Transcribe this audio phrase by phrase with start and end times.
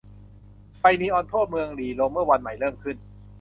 [0.77, 2.97] ไฟนีออนทั่วเมืองหรี่ลงเมื่อวันใหม่เริ่มขึ้น